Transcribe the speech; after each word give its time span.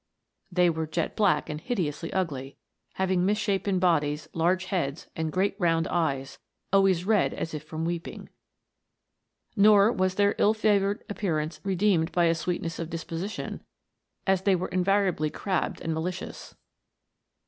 They 0.51 0.67
were 0.67 0.87
jet 0.87 1.15
black 1.15 1.47
and 1.47 1.61
hideously 1.61 2.11
ugly, 2.11 2.57
having 2.93 3.23
misshapen 3.23 3.77
bodies, 3.77 4.27
large 4.33 4.65
heads, 4.65 5.07
and 5.15 5.31
great 5.31 5.55
round 5.59 5.87
eyes, 5.89 6.39
always 6.73 7.05
red 7.05 7.35
as 7.35 7.53
if 7.53 7.61
from 7.61 7.85
weeping; 7.85 8.29
nor 9.55 9.91
was 9.91 10.15
their 10.15 10.33
ill 10.39 10.55
favoured 10.55 11.03
appearance 11.07 11.59
redeemed 11.63 12.11
by 12.13 12.25
a 12.25 12.33
sweetness 12.33 12.79
of 12.79 12.89
disposition, 12.89 13.61
as 14.25 14.41
they 14.41 14.55
were 14.55 14.69
invariably 14.69 15.29
crabbed 15.29 15.81
and 15.81 15.93
malicious. 15.93 16.55